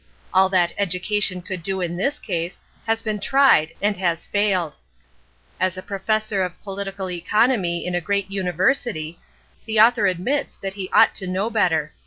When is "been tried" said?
3.03-3.75